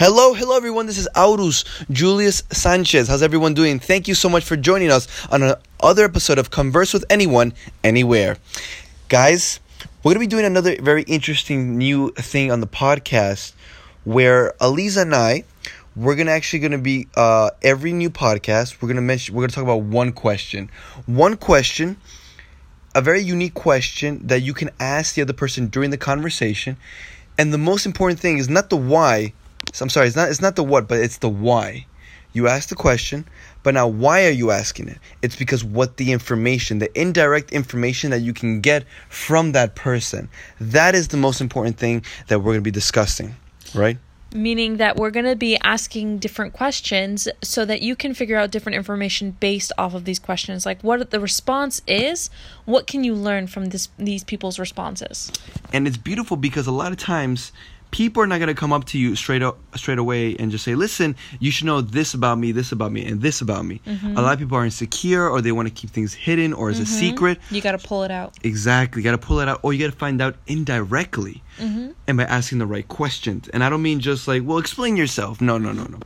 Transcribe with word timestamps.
Hello, 0.00 0.32
hello 0.32 0.56
everyone. 0.56 0.86
This 0.86 0.96
is 0.96 1.06
Aurus 1.14 1.62
Julius 1.90 2.42
Sanchez. 2.50 3.06
How's 3.08 3.22
everyone 3.22 3.52
doing? 3.52 3.78
Thank 3.78 4.08
you 4.08 4.14
so 4.14 4.30
much 4.30 4.44
for 4.46 4.56
joining 4.56 4.90
us 4.90 5.06
on 5.30 5.42
another 5.42 6.04
episode 6.06 6.38
of 6.38 6.50
Converse 6.50 6.94
with 6.94 7.04
Anyone, 7.10 7.52
Anywhere. 7.84 8.38
Guys, 9.10 9.60
we're 9.98 10.14
going 10.14 10.14
to 10.14 10.20
be 10.20 10.26
doing 10.26 10.46
another 10.46 10.80
very 10.80 11.02
interesting 11.02 11.76
new 11.76 12.12
thing 12.12 12.50
on 12.50 12.62
the 12.62 12.66
podcast 12.66 13.52
where 14.04 14.54
Aliza 14.58 15.02
and 15.02 15.14
I 15.14 15.44
we're 15.94 16.16
gonna 16.16 16.30
actually 16.30 16.60
gonna 16.60 16.78
be 16.78 17.06
uh, 17.14 17.50
every 17.60 17.92
new 17.92 18.08
podcast 18.08 18.80
we're 18.80 18.88
gonna 18.88 19.02
mention 19.02 19.34
we're 19.34 19.42
gonna 19.42 19.52
talk 19.52 19.64
about 19.64 19.82
one 19.82 20.12
question 20.12 20.70
one 21.04 21.36
question 21.36 21.98
a 22.94 23.02
very 23.02 23.20
unique 23.20 23.52
question 23.52 24.26
that 24.28 24.40
you 24.40 24.54
can 24.54 24.70
ask 24.80 25.14
the 25.14 25.20
other 25.20 25.34
person 25.34 25.66
during 25.66 25.90
the 25.90 25.98
conversation 25.98 26.78
and 27.36 27.52
the 27.52 27.58
most 27.58 27.84
important 27.84 28.18
thing 28.18 28.38
is 28.38 28.48
not 28.48 28.70
the 28.70 28.78
why 28.78 29.34
so 29.72 29.84
I'm 29.84 29.90
sorry, 29.90 30.06
it's 30.06 30.16
not 30.16 30.30
it's 30.30 30.40
not 30.40 30.56
the 30.56 30.64
what, 30.64 30.88
but 30.88 30.98
it's 30.98 31.18
the 31.18 31.28
why. 31.28 31.86
You 32.32 32.46
ask 32.46 32.68
the 32.68 32.76
question, 32.76 33.26
but 33.64 33.74
now 33.74 33.88
why 33.88 34.26
are 34.26 34.30
you 34.30 34.52
asking 34.52 34.88
it? 34.88 34.98
It's 35.20 35.34
because 35.34 35.64
what 35.64 35.96
the 35.96 36.12
information, 36.12 36.78
the 36.78 37.00
indirect 37.00 37.50
information 37.50 38.10
that 38.12 38.20
you 38.20 38.32
can 38.32 38.60
get 38.60 38.84
from 39.08 39.52
that 39.52 39.74
person. 39.74 40.28
That 40.60 40.94
is 40.94 41.08
the 41.08 41.16
most 41.16 41.40
important 41.40 41.76
thing 41.76 42.04
that 42.28 42.38
we're 42.38 42.52
going 42.52 42.58
to 42.58 42.62
be 42.62 42.70
discussing, 42.70 43.34
right? 43.74 43.98
meaning 44.32 44.76
that 44.76 44.96
we're 44.96 45.10
going 45.10 45.26
to 45.26 45.36
be 45.36 45.58
asking 45.62 46.18
different 46.18 46.52
questions 46.52 47.28
so 47.42 47.64
that 47.64 47.82
you 47.82 47.96
can 47.96 48.14
figure 48.14 48.36
out 48.36 48.50
different 48.50 48.76
information 48.76 49.32
based 49.40 49.72
off 49.76 49.94
of 49.94 50.04
these 50.04 50.18
questions 50.18 50.64
like 50.64 50.80
what 50.82 51.10
the 51.10 51.20
response 51.20 51.82
is 51.86 52.30
what 52.64 52.86
can 52.86 53.02
you 53.02 53.14
learn 53.14 53.46
from 53.46 53.66
this 53.66 53.88
these 53.98 54.22
people's 54.22 54.58
responses 54.58 55.32
and 55.72 55.86
it's 55.86 55.96
beautiful 55.96 56.36
because 56.36 56.66
a 56.66 56.72
lot 56.72 56.92
of 56.92 56.98
times 56.98 57.52
people 57.90 58.22
are 58.22 58.26
not 58.26 58.38
going 58.38 58.48
to 58.48 58.54
come 58.54 58.72
up 58.72 58.84
to 58.84 58.98
you 58.98 59.16
straight 59.16 59.42
up 59.42 59.58
straight 59.76 59.98
away 59.98 60.36
and 60.36 60.50
just 60.50 60.64
say 60.64 60.74
listen 60.74 61.16
you 61.38 61.50
should 61.50 61.66
know 61.66 61.80
this 61.80 62.14
about 62.14 62.38
me 62.38 62.52
this 62.52 62.72
about 62.72 62.92
me 62.92 63.04
and 63.04 63.20
this 63.20 63.40
about 63.40 63.64
me. 63.64 63.80
Mm-hmm. 63.86 64.16
a 64.16 64.22
lot 64.22 64.32
of 64.32 64.38
people 64.38 64.56
are 64.56 64.64
insecure 64.64 65.28
or 65.28 65.40
they 65.40 65.52
want 65.52 65.68
to 65.68 65.74
keep 65.74 65.90
things 65.90 66.14
hidden 66.14 66.52
or 66.52 66.70
as 66.70 66.76
mm-hmm. 66.76 66.84
a 66.84 66.86
secret. 66.86 67.38
You 67.50 67.60
got 67.60 67.72
to 67.72 67.86
pull 67.86 68.02
it 68.04 68.10
out. 68.10 68.34
Exactly 68.42 69.02
you 69.02 69.04
got 69.04 69.20
to 69.20 69.26
pull 69.26 69.40
it 69.40 69.48
out 69.48 69.60
or 69.62 69.72
you 69.72 69.78
got 69.84 69.92
to 69.92 69.98
find 69.98 70.20
out 70.20 70.36
indirectly. 70.46 71.42
Mm-hmm. 71.58 71.90
and 72.06 72.16
by 72.16 72.24
asking 72.24 72.58
the 72.58 72.66
right 72.66 72.86
questions? 72.88 73.48
And 73.48 73.62
i 73.62 73.68
don't 73.68 73.82
mean 73.82 74.00
just 74.00 74.26
like 74.28 74.42
well 74.44 74.58
explain 74.58 74.96
yourself. 74.96 75.40
No 75.40 75.58
no 75.58 75.72
no 75.72 75.84
no 75.84 75.98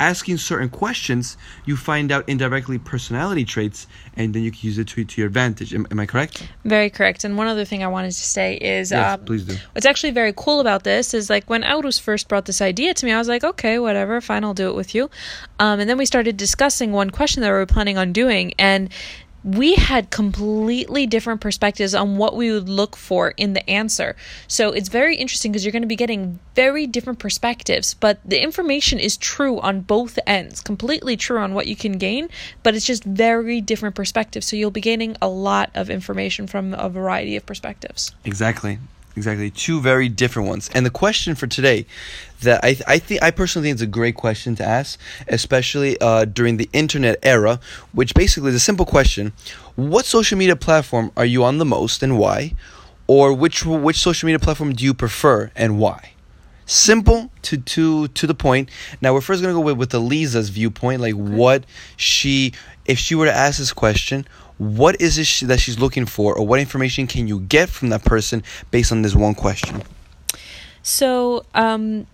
asking 0.00 0.38
certain 0.38 0.68
questions, 0.68 1.36
you 1.64 1.76
find 1.76 2.10
out 2.10 2.28
indirectly 2.28 2.78
personality 2.78 3.44
traits, 3.44 3.86
and 4.16 4.34
then 4.34 4.42
you 4.42 4.50
can 4.50 4.60
use 4.62 4.78
it 4.78 4.88
to, 4.88 5.04
to 5.04 5.20
your 5.20 5.28
advantage. 5.28 5.74
Am, 5.74 5.86
am 5.90 6.00
I 6.00 6.06
correct? 6.06 6.48
Very 6.64 6.90
correct. 6.90 7.24
And 7.24 7.36
one 7.36 7.46
other 7.46 7.64
thing 7.64 7.82
I 7.82 7.88
wanted 7.88 8.12
to 8.12 8.24
say 8.24 8.56
is, 8.56 8.90
yes, 8.90 9.18
um, 9.18 9.24
please 9.24 9.44
do. 9.44 9.56
What's 9.72 9.86
actually 9.86 10.12
very 10.12 10.32
cool 10.36 10.60
about 10.60 10.84
this 10.84 11.14
is 11.14 11.30
like 11.30 11.48
when 11.48 11.64
Aurus 11.64 11.98
first 11.98 12.28
brought 12.28 12.46
this 12.46 12.60
idea 12.60 12.94
to 12.94 13.06
me, 13.06 13.12
I 13.12 13.18
was 13.18 13.28
like, 13.28 13.44
okay, 13.44 13.78
whatever, 13.78 14.20
fine, 14.20 14.44
I'll 14.44 14.54
do 14.54 14.68
it 14.68 14.74
with 14.74 14.94
you. 14.94 15.10
Um, 15.58 15.80
and 15.80 15.88
then 15.88 15.98
we 15.98 16.06
started 16.06 16.36
discussing 16.36 16.92
one 16.92 17.10
question 17.10 17.42
that 17.42 17.48
we 17.48 17.54
were 17.54 17.66
planning 17.66 17.98
on 17.98 18.12
doing, 18.12 18.54
and 18.58 18.90
we 19.44 19.74
had 19.74 20.10
completely 20.10 21.06
different 21.06 21.40
perspectives 21.40 21.94
on 21.94 22.16
what 22.16 22.36
we 22.36 22.52
would 22.52 22.68
look 22.68 22.96
for 22.96 23.34
in 23.36 23.54
the 23.54 23.68
answer. 23.68 24.14
So 24.46 24.70
it's 24.70 24.88
very 24.88 25.16
interesting 25.16 25.52
because 25.52 25.64
you're 25.64 25.72
going 25.72 25.82
to 25.82 25.88
be 25.88 25.96
getting 25.96 26.38
very 26.54 26.86
different 26.86 27.18
perspectives, 27.18 27.94
but 27.94 28.20
the 28.24 28.40
information 28.40 28.98
is 28.98 29.16
true 29.16 29.60
on 29.60 29.80
both 29.80 30.18
ends, 30.26 30.60
completely 30.60 31.16
true 31.16 31.38
on 31.38 31.54
what 31.54 31.66
you 31.66 31.76
can 31.76 31.98
gain, 31.98 32.28
but 32.62 32.74
it's 32.74 32.86
just 32.86 33.04
very 33.04 33.60
different 33.60 33.94
perspectives. 33.94 34.46
So 34.46 34.56
you'll 34.56 34.70
be 34.70 34.80
gaining 34.80 35.16
a 35.20 35.28
lot 35.28 35.70
of 35.74 35.90
information 35.90 36.46
from 36.46 36.74
a 36.74 36.88
variety 36.88 37.36
of 37.36 37.44
perspectives. 37.46 38.12
Exactly. 38.24 38.78
Exactly, 39.14 39.50
two 39.50 39.80
very 39.80 40.08
different 40.08 40.48
ones. 40.48 40.70
And 40.74 40.86
the 40.86 40.90
question 40.90 41.34
for 41.34 41.46
today, 41.46 41.86
that 42.40 42.64
I 42.64 42.76
I 42.86 42.98
think 42.98 43.22
I 43.22 43.30
personally 43.30 43.68
think 43.68 43.74
it's 43.74 43.82
a 43.82 43.86
great 43.86 44.14
question 44.14 44.54
to 44.56 44.64
ask, 44.64 44.98
especially 45.28 46.00
uh, 46.00 46.24
during 46.24 46.56
the 46.56 46.68
internet 46.72 47.18
era, 47.22 47.60
which 47.92 48.14
basically 48.14 48.50
is 48.50 48.56
a 48.56 48.60
simple 48.60 48.86
question: 48.86 49.32
What 49.76 50.06
social 50.06 50.38
media 50.38 50.56
platform 50.56 51.12
are 51.16 51.26
you 51.26 51.44
on 51.44 51.58
the 51.58 51.66
most 51.66 52.02
and 52.02 52.18
why, 52.18 52.54
or 53.06 53.34
which 53.34 53.66
which 53.66 53.98
social 53.98 54.26
media 54.26 54.38
platform 54.38 54.72
do 54.72 54.84
you 54.84 54.94
prefer 54.94 55.50
and 55.54 55.78
why? 55.78 56.12
Simple 56.64 57.30
to 57.42 57.58
to 57.58 58.08
to 58.08 58.26
the 58.26 58.34
point. 58.34 58.70
Now 59.02 59.12
we're 59.12 59.20
first 59.20 59.42
gonna 59.42 59.52
go 59.52 59.60
with 59.60 59.76
with 59.76 59.90
Aliza's 59.90 60.48
viewpoint, 60.48 61.02
like 61.02 61.14
what 61.14 61.64
she 61.96 62.54
if 62.86 62.98
she 62.98 63.14
were 63.14 63.26
to 63.26 63.34
ask 63.34 63.58
this 63.58 63.72
question, 63.74 64.26
what 64.62 65.00
is 65.00 65.18
it 65.18 65.46
that 65.48 65.58
she's 65.58 65.78
looking 65.78 66.06
for 66.06 66.36
or 66.36 66.46
what 66.46 66.60
information 66.60 67.06
can 67.06 67.26
you 67.26 67.40
get 67.40 67.68
from 67.68 67.88
that 67.88 68.04
person 68.04 68.42
based 68.70 68.92
on 68.92 69.02
this 69.02 69.14
one 69.14 69.34
question 69.34 69.82
so 70.82 71.44
um 71.54 72.06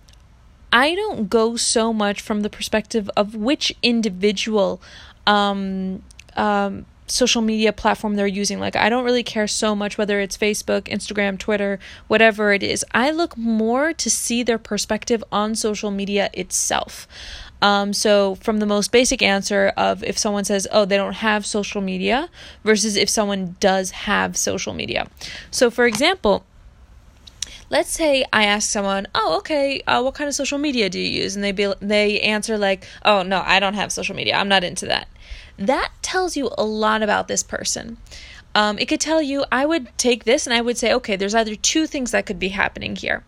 i 0.73 0.95
don't 0.95 1.29
go 1.29 1.55
so 1.55 1.93
much 1.93 2.21
from 2.21 2.41
the 2.41 2.49
perspective 2.49 3.09
of 3.15 3.35
which 3.35 3.71
individual 3.83 4.81
um 5.27 6.01
um 6.35 6.85
social 7.11 7.41
media 7.41 7.73
platform 7.73 8.15
they're 8.15 8.27
using. 8.27 8.59
Like, 8.59 8.75
I 8.75 8.89
don't 8.89 9.03
really 9.03 9.23
care 9.23 9.47
so 9.47 9.75
much 9.75 9.97
whether 9.97 10.19
it's 10.19 10.37
Facebook, 10.37 10.83
Instagram, 10.83 11.37
Twitter, 11.37 11.79
whatever 12.07 12.53
it 12.53 12.63
is. 12.63 12.85
I 12.93 13.11
look 13.11 13.37
more 13.37 13.93
to 13.93 14.09
see 14.09 14.43
their 14.43 14.57
perspective 14.57 15.23
on 15.31 15.55
social 15.55 15.91
media 15.91 16.29
itself. 16.33 17.07
Um, 17.61 17.91
so, 17.93 18.35
from 18.35 18.59
the 18.59 18.65
most 18.65 18.91
basic 18.91 19.21
answer 19.21 19.73
of 19.75 20.03
if 20.03 20.17
someone 20.17 20.45
says, 20.45 20.67
oh, 20.71 20.85
they 20.85 20.97
don't 20.97 21.15
have 21.15 21.45
social 21.45 21.81
media, 21.81 22.29
versus 22.63 22.95
if 22.95 23.09
someone 23.09 23.57
does 23.59 23.91
have 23.91 24.37
social 24.37 24.73
media. 24.73 25.07
So, 25.51 25.69
for 25.69 25.85
example, 25.85 26.45
let's 27.69 27.89
say 27.89 28.25
I 28.31 28.45
ask 28.45 28.69
someone, 28.69 29.07
"Oh, 29.13 29.37
okay, 29.39 29.81
uh, 29.81 30.01
what 30.01 30.15
kind 30.15 30.27
of 30.27 30.35
social 30.35 30.57
media 30.57 30.89
do 30.89 30.99
you 30.99 31.23
use?" 31.23 31.35
and 31.35 31.43
they 31.43 31.51
be 31.51 31.73
they 31.81 32.19
answer 32.21 32.57
like, 32.57 32.85
"Oh, 33.03 33.23
no, 33.23 33.43
I 33.45 33.59
don't 33.59 33.73
have 33.73 33.91
social 33.91 34.15
media. 34.15 34.35
I'm 34.35 34.47
not 34.47 34.63
into 34.63 34.85
that." 34.87 35.07
That 35.57 35.91
tells 36.01 36.37
you 36.37 36.49
a 36.57 36.63
lot 36.63 37.03
about 37.03 37.27
this 37.27 37.43
person. 37.43 37.97
Um, 38.55 38.79
it 38.79 38.87
could 38.87 39.01
tell 39.01 39.21
you, 39.21 39.45
I 39.51 39.65
would 39.65 39.95
take 39.97 40.23
this 40.23 40.47
and 40.47 40.53
I 40.53 40.61
would 40.61 40.77
say, 40.77 40.91
okay, 40.93 41.15
there's 41.15 41.35
either 41.35 41.55
two 41.55 41.85
things 41.85 42.11
that 42.11 42.25
could 42.25 42.39
be 42.39 42.49
happening 42.49 42.95
here. 42.95 43.23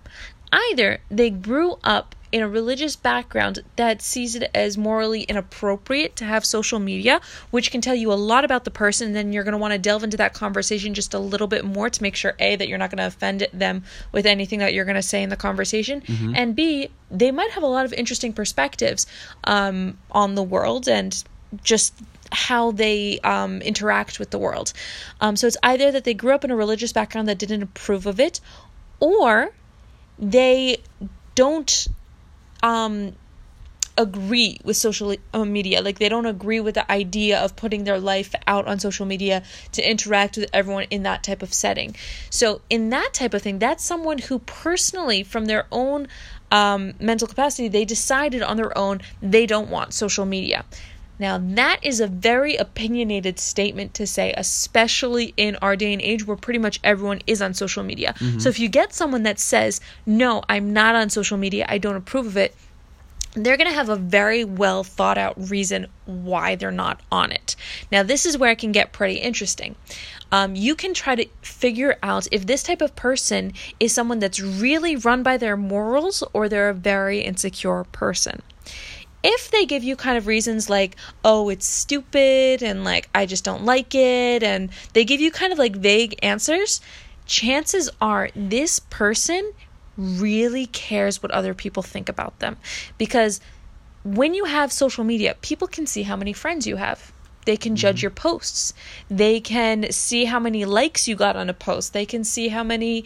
Either 0.52 1.00
they 1.10 1.30
grew 1.30 1.78
up 1.84 2.16
in 2.32 2.42
a 2.42 2.48
religious 2.48 2.96
background 2.96 3.60
that 3.76 4.02
sees 4.02 4.36
it 4.36 4.50
as 4.56 4.78
morally 4.78 5.24
inappropriate 5.24 6.16
to 6.16 6.26
have 6.26 6.46
social 6.46 6.80
media, 6.80 7.20
which 7.50 7.72
can 7.72 7.82
tell 7.82 7.96
you 7.96 8.12
a 8.12 8.16
lot 8.16 8.46
about 8.46 8.64
the 8.64 8.72
person. 8.72 9.08
And 9.08 9.16
then 9.16 9.34
you're 9.34 9.44
going 9.44 9.54
to 9.54 9.58
want 9.58 9.74
to 9.74 9.80
delve 9.80 10.04
into 10.04 10.18
that 10.18 10.34
conversation 10.34 10.94
just 10.94 11.14
a 11.14 11.20
little 11.20 11.48
bit 11.48 11.66
more 11.66 11.90
to 11.90 12.02
make 12.02 12.16
sure 12.16 12.34
A, 12.40 12.56
that 12.56 12.68
you're 12.68 12.78
not 12.78 12.90
going 12.90 13.00
to 13.00 13.08
offend 13.08 13.48
them 13.54 13.84
with 14.12 14.26
anything 14.26 14.60
that 14.60 14.74
you're 14.74 14.86
going 14.86 14.96
to 14.96 15.02
say 15.02 15.24
in 15.24 15.30
the 15.30 15.36
conversation, 15.36 16.02
mm-hmm. 16.02 16.34
and 16.36 16.56
B, 16.56 16.90
they 17.10 17.32
might 17.32 17.52
have 17.52 17.64
a 17.64 17.68
lot 17.68 17.86
of 17.86 17.94
interesting 17.94 18.34
perspectives 18.34 19.06
um, 19.44 19.98
on 20.12 20.36
the 20.36 20.44
world 20.44 20.88
and 20.88 21.24
just 21.64 21.94
how 22.32 22.72
they 22.72 23.20
um, 23.20 23.62
interact 23.62 24.20
with 24.20 24.30
the 24.30 24.40
world. 24.40 24.72
Um, 25.20 25.36
so 25.36 25.48
it's 25.48 25.58
either 25.64 25.92
that 25.92 26.06
they 26.06 26.14
grew 26.14 26.34
up 26.34 26.46
in 26.46 26.52
a 26.52 26.56
religious 26.56 26.94
background 26.94 27.28
that 27.28 27.38
didn't 27.38 27.62
approve 27.62 28.06
of 28.06 28.20
it, 28.22 28.40
or 29.02 29.52
they 30.18 30.78
don't 31.36 31.88
um, 32.64 33.16
agree 33.98 34.60
with 34.64 34.78
social 34.78 35.16
uh, 35.34 35.46
media. 35.46 35.82
Like 35.82 36.00
they 36.00 36.10
don't 36.10 36.26
agree 36.26 36.60
with 36.60 36.76
the 36.76 36.90
idea 36.92 37.40
of 37.40 37.56
putting 37.56 37.84
their 37.84 38.00
life 38.00 38.34
out 38.48 38.68
on 38.68 38.80
social 38.80 39.06
media 39.06 39.44
to 39.74 39.90
interact 39.90 40.38
with 40.38 40.50
everyone 40.54 40.86
in 40.90 41.04
that 41.04 41.24
type 41.24 41.42
of 41.42 41.54
setting. 41.54 41.96
So 42.30 42.62
in 42.70 42.90
that 42.90 43.14
type 43.14 43.34
of 43.34 43.42
thing, 43.42 43.60
that's 43.60 43.84
someone 43.84 44.18
who 44.18 44.40
personally, 44.40 45.24
from 45.24 45.46
their 45.46 45.68
own 45.72 46.08
um, 46.52 46.94
mental 47.00 47.28
capacity, 47.28 47.68
they 47.68 47.86
decided 47.86 48.42
on 48.42 48.58
their 48.58 48.78
own 48.78 49.02
they 49.22 49.46
don't 49.46 49.70
want 49.70 49.94
social 49.94 50.26
media. 50.26 50.66
Now, 51.22 51.38
that 51.38 51.78
is 51.84 52.00
a 52.00 52.08
very 52.08 52.56
opinionated 52.56 53.38
statement 53.38 53.94
to 53.94 54.08
say, 54.08 54.34
especially 54.36 55.36
in 55.38 55.56
our 55.58 55.76
day 55.76 55.94
and 55.94 56.02
age 56.02 56.26
where 56.26 56.36
pretty 56.36 56.58
much 56.58 56.80
everyone 56.84 57.22
is 57.28 57.44
on 57.44 57.54
social 57.54 57.84
media. 57.84 58.16
Mm-hmm. 58.18 58.40
So, 58.40 58.50
if 58.50 58.60
you 58.60 58.68
get 58.68 58.92
someone 58.92 59.22
that 59.22 59.38
says, 59.38 59.80
No, 60.04 60.42
I'm 60.50 60.74
not 60.74 60.96
on 60.96 61.12
social 61.12 61.38
media, 61.38 61.68
I 61.70 61.78
don't 61.78 61.96
approve 61.96 62.26
of 62.26 62.38
it, 62.38 62.56
they're 63.34 63.56
going 63.56 63.70
to 63.70 63.76
have 63.76 63.90
a 63.90 63.96
very 63.98 64.44
well 64.44 64.84
thought 64.84 65.20
out 65.20 65.36
reason 65.38 65.86
why 66.06 66.56
they're 66.56 66.72
not 66.72 67.00
on 67.12 67.32
it. 67.32 67.56
Now, 67.92 68.02
this 68.02 68.26
is 68.26 68.36
where 68.36 68.50
it 68.50 68.58
can 68.58 68.72
get 68.72 68.92
pretty 68.92 69.20
interesting. 69.20 69.76
Um, 70.32 70.56
you 70.56 70.74
can 70.74 70.96
try 70.96 71.14
to 71.14 71.28
figure 71.44 72.00
out 72.02 72.28
if 72.32 72.48
this 72.48 72.64
type 72.64 72.82
of 72.82 72.96
person 72.96 73.54
is 73.80 73.94
someone 73.94 74.18
that's 74.18 74.40
really 74.40 74.96
run 74.96 75.22
by 75.22 75.38
their 75.38 75.56
morals 75.56 76.24
or 76.34 76.50
they're 76.50 76.70
a 76.70 76.74
very 76.74 77.20
insecure 77.20 77.84
person 77.92 78.42
if 79.24 79.52
they 79.52 79.66
give 79.66 79.84
you 79.84 79.96
kind 79.96 80.18
of 80.18 80.28
reasons 80.28 80.70
like, 80.70 80.96
oh, 81.24 81.50
it's 81.50 81.66
stupid 81.68 82.64
and 82.64 82.84
like, 82.84 83.10
I 83.14 83.26
just 83.26 83.44
don't 83.44 83.66
like 83.66 83.94
it, 83.94 84.44
and 84.44 84.70
they 84.94 85.06
give 85.06 85.22
you 85.22 85.32
kind 85.32 85.54
of 85.54 85.60
like 85.60 85.76
vague 85.76 86.18
answers, 86.24 86.82
chances 87.26 87.90
are 88.00 88.30
this 88.36 88.80
person 88.80 89.54
really 89.98 90.66
cares 90.68 91.22
what 91.22 91.32
other 91.32 91.54
people 91.54 91.84
think 91.84 92.10
about 92.10 92.40
them. 92.40 92.58
Because 92.98 93.40
when 94.04 94.34
you 94.34 94.46
have 94.46 94.72
social 94.72 95.04
media, 95.04 95.36
people 95.42 95.68
can 95.68 95.86
see 95.86 96.04
how 96.04 96.16
many 96.16 96.34
friends 96.34 96.66
you 96.66 96.78
have. 96.78 97.12
they 97.46 97.58
can 97.58 97.76
judge 97.76 98.02
your 98.04 98.12
posts 98.12 98.74
they 99.10 99.40
can 99.40 99.92
see 99.92 100.26
how 100.26 100.40
many 100.40 100.64
likes 100.64 101.08
you 101.08 101.16
got 101.16 101.36
on 101.36 101.50
a 101.50 101.54
post 101.54 101.92
they 101.94 102.06
can 102.06 102.24
see 102.24 102.50
how 102.50 102.64
many 102.64 103.04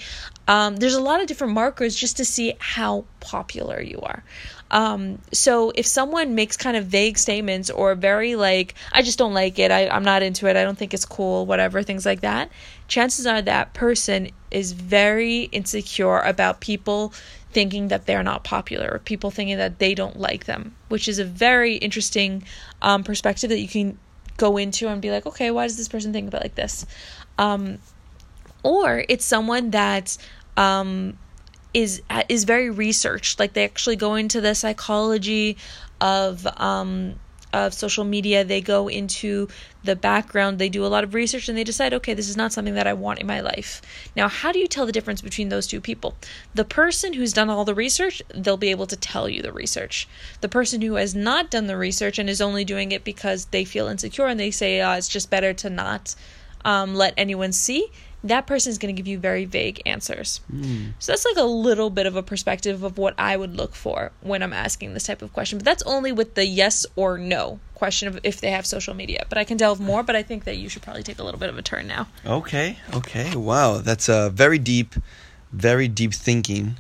um, 0.48 0.76
there's 0.78 0.94
a 0.96 1.02
lot 1.02 1.22
of 1.22 1.28
different 1.28 1.54
markers 1.54 1.96
just 1.96 2.18
to 2.18 2.26
see 2.26 2.54
how 2.60 3.06
popular 3.20 3.82
you 3.82 4.00
are 4.02 4.24
um, 4.72 5.20
so 5.32 5.72
if 5.76 5.86
someone 5.86 6.34
makes 6.36 6.58
kind 6.58 6.76
of 6.76 6.86
vague 6.86 7.18
statements 7.18 7.70
or 7.70 7.96
very 7.96 8.36
like 8.36 8.74
i 8.92 9.02
just 9.02 9.18
don't 9.18 9.34
like 9.34 9.60
it 9.60 9.72
I, 9.72 9.88
i'm 9.90 10.04
not 10.04 10.24
into 10.24 10.48
it 10.48 10.56
i 10.56 10.64
don't 10.64 10.78
think 10.78 10.94
it's 10.94 11.06
cool 11.06 11.46
whatever 11.46 11.84
things 11.84 12.06
like 12.06 12.22
that 12.22 12.52
chances 12.88 13.26
are 13.26 13.42
that 13.42 13.74
person 13.74 14.30
is 14.52 14.72
very 14.72 15.44
insecure 15.44 16.20
about 16.20 16.62
people 16.62 17.14
thinking 17.56 17.88
that 17.88 18.06
they're 18.06 18.22
not 18.22 18.44
popular 18.44 18.90
or 18.92 19.00
people 19.00 19.32
thinking 19.32 19.56
that 19.58 19.80
they 19.80 19.96
don't 19.96 20.20
like 20.20 20.44
them, 20.44 20.76
which 20.90 21.08
is 21.08 21.20
a 21.20 21.24
very 21.24 21.78
interesting 21.78 22.44
um, 22.82 23.02
perspective 23.02 23.50
that 23.50 23.62
you 23.62 23.68
can 23.70 23.98
go 24.36 24.58
into 24.58 24.90
and 24.90 25.02
be 25.02 25.10
like, 25.10 25.26
okay, 25.26 25.52
why 25.52 25.66
does 25.66 25.78
this 25.78 25.88
person 25.88 26.12
think 26.12 26.28
about 26.28 26.44
like 26.44 26.56
this? 26.56 26.86
Um, 27.38 27.78
or 28.62 29.06
it's 29.08 29.24
someone 29.24 29.72
that 29.72 30.18
um, 30.58 31.18
is 31.76 32.02
is 32.30 32.46
very 32.46 32.70
researched, 32.70 33.38
like 33.38 33.54
they 33.54 33.66
actually 33.66 33.98
go 33.98 34.16
into 34.16 34.40
the 34.40 34.56
psychology 34.56 35.58
of 36.00 36.48
um, 36.56 37.16
of 37.52 37.74
social 37.74 38.06
media. 38.06 38.46
They 38.46 38.62
go 38.62 38.88
into 38.88 39.50
the 39.84 39.96
background, 39.96 40.58
they 40.58 40.70
do 40.70 40.86
a 40.86 40.88
lot 40.88 41.04
of 41.04 41.14
research, 41.14 41.50
and 41.50 41.58
they 41.58 41.66
decide, 41.66 41.94
okay, 41.94 42.14
this 42.14 42.30
is 42.30 42.38
not 42.38 42.54
something 42.54 42.76
that 42.76 42.88
I 42.88 42.94
want 42.94 43.20
in 43.20 43.28
my 43.28 43.42
life. 43.42 43.82
Now, 44.16 44.30
how 44.30 44.54
do 44.54 44.60
you 44.60 44.68
tell 44.68 44.86
the 44.86 44.94
difference 44.94 45.22
between 45.22 45.50
those 45.50 45.68
two 45.68 45.82
people? 45.82 46.16
The 46.54 46.64
person 46.64 47.12
who's 47.12 47.34
done 47.34 47.50
all 47.50 47.66
the 47.66 47.76
research, 47.76 48.22
they'll 48.34 48.56
be 48.56 48.72
able 48.72 48.88
to 48.88 48.96
tell 48.96 49.28
you 49.28 49.42
the 49.42 49.52
research. 49.52 50.08
The 50.40 50.50
person 50.50 50.82
who 50.82 50.96
has 50.96 51.14
not 51.14 51.52
done 51.52 51.68
the 51.68 51.78
research 51.78 52.18
and 52.18 52.30
is 52.30 52.42
only 52.42 52.64
doing 52.64 52.94
it 52.94 53.04
because 53.04 53.46
they 53.48 53.66
feel 53.66 53.88
insecure 53.88 54.28
and 54.28 54.40
they 54.40 54.52
say, 54.52 54.82
oh, 54.82 54.94
it's 54.94 55.10
just 55.10 55.30
better 55.30 55.54
to 55.54 55.70
not 55.70 56.16
um, 56.64 56.96
let 56.96 57.14
anyone 57.16 57.52
see, 57.52 57.92
that 58.26 58.48
person 58.48 58.72
is 58.72 58.78
going 58.78 58.94
to 58.94 59.00
give 59.00 59.08
you 59.08 59.20
very 59.20 59.46
vague 59.46 59.82
answers. 59.86 60.42
Mm. 60.52 60.94
So 61.00 61.12
that's 61.12 61.26
like 61.26 61.38
a 61.38 61.44
little 61.44 61.90
bit 61.90 62.06
of 62.08 62.16
a 62.16 62.24
perspective 62.24 62.84
of 62.84 62.98
what 62.98 63.14
I 63.18 63.38
would 63.38 63.56
look 63.56 63.76
for 63.76 64.12
when 64.22 64.42
I'm 64.42 64.54
asking 64.54 64.94
this 64.94 65.04
type 65.04 65.22
of 65.22 65.32
question. 65.32 65.60
But 65.60 65.66
that's 65.66 65.84
only 65.84 66.12
with 66.12 66.34
the 66.34 66.46
yes 66.46 66.86
or 66.96 67.18
no 67.18 67.60
question 67.76 68.08
of 68.08 68.20
if 68.24 68.42
they 68.42 68.52
have 68.52 68.66
social 68.66 68.94
media. 68.94 69.26
But 69.30 69.38
I 69.38 69.44
can 69.44 69.58
delve 69.58 69.80
more, 69.80 70.02
but 70.02 70.16
I 70.16 70.24
think 70.24 70.44
that 70.46 70.58
you 70.58 70.70
should 70.70 70.82
probably 70.82 71.04
take 71.04 71.20
a 71.20 71.24
little 71.24 71.40
bit 71.40 71.50
of 71.50 71.58
a 71.58 71.62
turn 71.62 71.88
now. 71.88 72.08
Okay. 72.26 72.80
Okay. 72.94 73.36
Wow. 73.36 73.78
That's 73.78 74.10
a 74.10 74.32
very 74.32 74.58
deep, 74.58 74.96
very 75.52 75.88
deep 75.88 76.14
thinking 76.14 76.78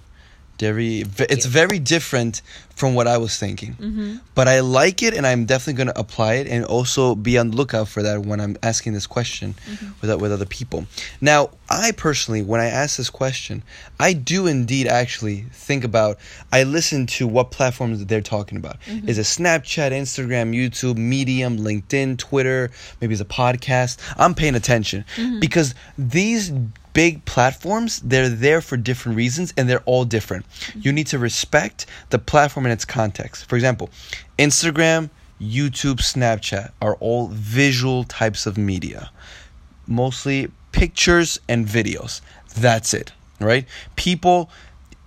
very 0.59 1.03
it's 1.19 1.45
very 1.45 1.79
different 1.79 2.41
from 2.75 2.93
what 2.93 3.07
I 3.07 3.17
was 3.17 3.37
thinking. 3.37 3.73
Mm-hmm. 3.73 4.17
But 4.35 4.47
I 4.47 4.59
like 4.59 5.01
it 5.01 5.13
and 5.13 5.25
I'm 5.25 5.45
definitely 5.45 5.73
going 5.73 5.93
to 5.93 5.99
apply 5.99 6.35
it 6.35 6.47
and 6.47 6.65
also 6.65 7.15
be 7.15 7.37
on 7.37 7.51
the 7.51 7.57
lookout 7.57 7.87
for 7.87 8.03
that 8.03 8.21
when 8.21 8.41
I'm 8.41 8.57
asking 8.61 8.93
this 8.93 9.07
question 9.07 9.55
mm-hmm. 9.65 9.87
with 10.01 10.21
with 10.21 10.31
other 10.31 10.45
people. 10.45 10.85
Now, 11.21 11.51
I 11.69 11.91
personally 11.91 12.41
when 12.41 12.59
I 12.59 12.65
ask 12.65 12.97
this 12.97 13.09
question, 13.09 13.63
I 13.99 14.13
do 14.13 14.47
indeed 14.47 14.87
actually 14.87 15.45
think 15.51 15.83
about 15.83 16.19
I 16.51 16.63
listen 16.63 17.07
to 17.07 17.27
what 17.27 17.51
platforms 17.51 18.05
they're 18.05 18.21
talking 18.21 18.57
about. 18.57 18.79
Mm-hmm. 18.81 19.09
Is 19.09 19.17
it 19.17 19.23
Snapchat, 19.23 19.91
Instagram, 19.91 20.53
YouTube, 20.53 20.97
Medium, 20.97 21.57
LinkedIn, 21.57 22.17
Twitter, 22.17 22.71
maybe 22.99 23.13
it's 23.13 23.21
a 23.21 23.25
podcast. 23.25 23.97
I'm 24.17 24.35
paying 24.35 24.55
attention 24.55 25.05
mm-hmm. 25.15 25.39
because 25.39 25.75
these 25.97 26.51
big 26.95 27.25
platforms, 27.25 27.99
they're 27.99 28.29
there 28.29 28.61
for 28.61 28.77
different 28.77 29.17
reasons 29.17 29.53
and 29.57 29.69
they're 29.69 29.83
all 29.85 30.05
different. 30.05 30.45
You 30.73 30.91
need 30.93 31.07
to 31.07 31.19
respect 31.19 31.85
the 32.09 32.17
platform 32.17 32.65
in 32.65 32.71
its 32.71 32.85
context. 32.85 33.45
For 33.45 33.55
example, 33.57 33.91
Instagram, 34.39 35.09
YouTube, 35.39 35.97
Snapchat 35.97 36.71
are 36.81 36.95
all 36.95 37.27
visual 37.27 38.05
types 38.05 38.47
of 38.47 38.57
media, 38.57 39.11
mostly 39.85 40.49
pictures 40.71 41.37
and 41.49 41.67
videos. 41.67 42.21
That's 42.55 42.93
it, 42.93 43.11
right? 43.39 43.67
People 43.97 44.49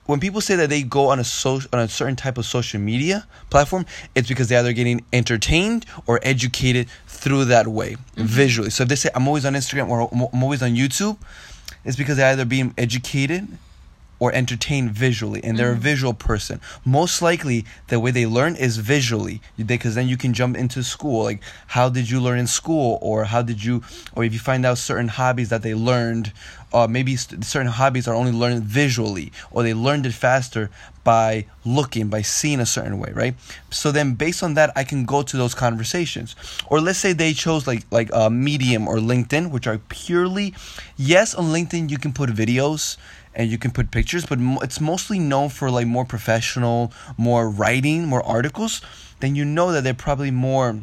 when 0.05 0.21
people 0.21 0.41
say 0.41 0.57
that 0.57 0.71
they 0.71 0.83
go 0.83 1.09
on 1.09 1.19
a 1.19 1.25
social 1.25 1.69
on 1.73 1.81
a 1.81 1.89
certain 1.89 2.17
type 2.17 2.39
of 2.39 2.47
social 2.47 2.81
media 2.81 3.27
platform, 3.51 3.85
it's 4.15 4.29
because 4.29 4.49
they're 4.49 4.61
either 4.61 4.73
getting 4.73 5.05
entertained 5.13 5.85
or 6.07 6.19
educated 6.23 6.89
through 7.07 7.47
that 7.47 7.67
way 7.67 7.93
mm-hmm. 7.93 8.25
visually. 8.25 8.71
So 8.71 8.83
if 8.85 8.89
they 8.89 8.97
say 8.97 9.11
I'm 9.15 9.27
always 9.27 9.45
on 9.45 9.55
Instagram 9.55 9.89
or 9.89 10.09
I'm 10.13 10.43
always 10.43 10.63
on 10.63 10.71
YouTube, 10.71 11.19
is 11.85 11.97
because 11.97 12.17
they're 12.17 12.33
either 12.33 12.45
being 12.45 12.75
educated 12.77 13.47
or 14.19 14.33
entertain 14.33 14.89
visually 14.89 15.43
and 15.45 15.59
they're 15.59 15.73
mm. 15.73 15.77
a 15.77 15.81
visual 15.81 16.15
person. 16.15 16.61
Most 16.85 17.23
likely 17.23 17.65
the 17.89 18.01
way 18.01 18.11
they 18.11 18.27
learn 18.27 18.57
is 18.57 18.77
visually 18.79 19.41
because 19.65 19.95
then 19.95 20.09
you 20.09 20.17
can 20.17 20.35
jump 20.35 20.57
into 20.57 20.83
school. 20.83 21.25
Like 21.25 21.43
how 21.69 21.89
did 21.89 22.11
you 22.11 22.21
learn 22.21 22.39
in 22.39 22.47
school? 22.47 22.99
Or 23.01 23.25
how 23.25 23.43
did 23.43 23.65
you 23.65 23.83
or 24.15 24.25
if 24.25 24.33
you 24.33 24.39
find 24.39 24.67
out 24.67 24.79
certain 24.79 25.09
hobbies 25.09 25.51
that 25.51 25.63
they 25.63 25.75
learned 25.75 26.33
uh, 26.71 26.87
maybe 26.87 27.17
st- 27.17 27.43
certain 27.45 27.73
hobbies 27.73 28.07
are 28.07 28.15
only 28.15 28.33
learned 28.33 28.63
visually 28.63 29.33
or 29.51 29.63
they 29.63 29.73
learned 29.73 30.05
it 30.05 30.13
faster 30.13 30.69
by 31.03 31.47
looking 31.65 32.09
by 32.09 32.21
seeing 32.21 32.61
a 32.61 32.67
certain 32.67 32.99
way 32.99 33.11
right? 33.15 33.35
So 33.71 33.93
then 33.93 34.15
based 34.15 34.43
on 34.43 34.55
that 34.55 34.73
i 34.77 34.85
can 34.85 35.05
go 35.05 35.23
to 35.23 35.37
those 35.37 35.55
conversations. 35.55 36.35
Or 36.67 36.81
let's 36.81 36.99
say 36.99 37.13
they 37.13 37.33
chose 37.33 37.67
like 37.67 37.85
like 37.91 38.13
uh, 38.13 38.31
medium 38.31 38.89
or 38.89 38.97
linkedin 38.97 39.51
which 39.51 39.67
are 39.67 39.79
purely 39.79 40.55
yes 40.97 41.35
on 41.35 41.47
linkedin 41.47 41.89
you 41.89 41.99
can 41.99 42.13
put 42.13 42.31
videos 42.31 42.97
and 43.39 43.51
you 43.51 43.57
can 43.57 43.71
put 43.71 43.91
pictures 43.91 44.27
but 44.27 44.39
it's 44.63 44.81
mostly 44.81 45.19
known 45.19 45.49
for 45.49 45.71
like 45.71 45.87
more 45.87 46.05
professional 46.05 46.93
more 47.17 47.49
writing 47.49 48.05
more 48.05 48.23
articles 48.27 48.83
then 49.21 49.35
you 49.35 49.45
know 49.45 49.73
that 49.73 49.83
they're 49.85 49.95
probably 49.95 50.31
more 50.31 50.79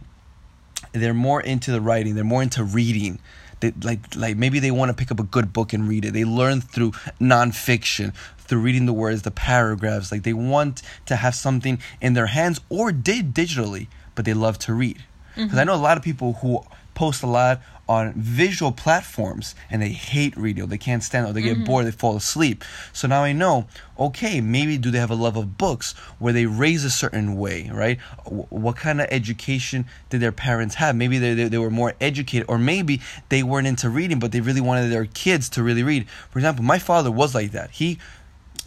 they're 0.94 1.14
more 1.14 1.42
into 1.42 1.72
the 1.72 1.82
writing 1.82 2.16
they're 2.16 2.24
more 2.24 2.42
into 2.42 2.64
reading 2.64 3.20
they 3.60 3.72
like 3.82 4.16
like 4.16 4.38
maybe 4.38 4.60
they 4.60 4.72
want 4.72 4.90
to 4.90 4.94
pick 4.94 5.12
up 5.12 5.20
a 5.20 5.24
good 5.24 5.54
book 5.54 5.74
and 5.74 5.88
read 5.88 6.06
it. 6.06 6.14
They 6.14 6.26
learn 6.26 6.62
through 6.62 6.92
nonfiction, 7.20 8.14
through 8.38 8.60
reading 8.60 8.86
the 8.86 8.94
words, 8.94 9.22
the 9.22 9.32
paragraphs. 9.32 10.12
Like 10.12 10.24
they 10.24 10.34
want 10.34 10.82
to 11.06 11.16
have 11.16 11.36
something 11.36 11.80
in 12.02 12.14
their 12.14 12.28
hands 12.28 12.62
or 12.70 12.92
did 12.92 13.34
digitally, 13.34 13.88
but 14.14 14.26
they 14.26 14.34
love 14.34 14.60
to 14.60 14.74
read. 14.74 15.04
Because 15.36 15.52
mm-hmm. 15.52 15.60
I 15.60 15.64
know 15.66 15.76
a 15.76 15.78
lot 15.78 15.98
of 15.98 16.04
people 16.04 16.34
who 16.34 16.64
post 16.96 17.22
a 17.22 17.28
lot 17.28 17.62
on 17.88 18.14
visual 18.14 18.72
platforms 18.72 19.54
and 19.70 19.82
they 19.82 19.90
hate 19.90 20.36
radio. 20.36 20.66
They 20.66 20.78
can't 20.78 21.04
stand 21.04 21.28
it. 21.28 21.34
They 21.34 21.42
get 21.42 21.58
mm-hmm. 21.58 21.66
bored. 21.66 21.86
They 21.86 21.92
fall 21.92 22.16
asleep. 22.16 22.64
So 22.94 23.08
now 23.08 23.24
I 23.24 23.32
know, 23.32 23.68
okay, 24.00 24.42
maybe 24.42 24.78
do 24.78 24.90
they 24.90 24.98
have 24.98 25.12
a 25.12 25.16
love 25.16 25.38
of 25.38 25.58
books 25.58 25.94
where 26.18 26.34
they 26.34 26.48
raise 26.48 26.84
a 26.84 26.90
certain 26.90 27.36
way, 27.36 27.70
right? 27.72 28.00
What 28.26 28.78
kind 28.78 29.02
of 29.02 29.08
education 29.12 29.86
did 30.10 30.22
their 30.22 30.32
parents 30.32 30.76
have? 30.76 30.96
Maybe 30.96 31.20
they, 31.20 31.36
they, 31.36 31.48
they 31.48 31.58
were 31.60 31.70
more 31.70 31.94
educated 32.02 32.50
or 32.50 32.58
maybe 32.58 33.02
they 33.30 33.44
weren't 33.44 33.68
into 33.68 33.90
reading, 33.90 34.20
but 34.20 34.32
they 34.32 34.42
really 34.42 34.62
wanted 34.62 34.90
their 34.90 35.06
kids 35.06 35.48
to 35.50 35.62
really 35.62 35.84
read. 35.84 36.10
For 36.32 36.40
example, 36.40 36.66
my 36.66 36.80
father 36.80 37.12
was 37.12 37.36
like 37.36 37.52
that. 37.52 37.72
He 37.72 38.00